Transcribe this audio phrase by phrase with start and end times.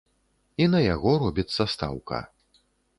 [0.65, 2.27] І на яго робіцца стаўка.